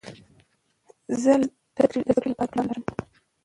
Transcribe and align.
زه 1.21 1.31
د 1.39 1.43
زده 1.73 1.85
کړې 1.89 1.99
له 2.07 2.13
پاره 2.23 2.47
پلان 2.49 2.65
لرم. 2.67 2.83